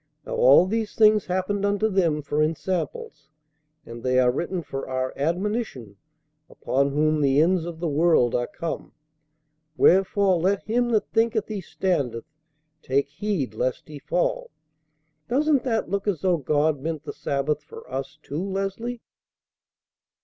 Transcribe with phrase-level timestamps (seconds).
[0.25, 3.29] Now all these things happened unto them for ensamples:
[3.85, 5.95] and they are written for our admonition,
[6.49, 8.93] upon whom the ends of the world are come.
[9.77, 12.25] Wherefore let him that thinketh he standeth
[12.81, 14.49] take heed lest he fall.'
[15.27, 19.01] Doesn't that look as though God meant the Sabbath for us, too, Leslie?"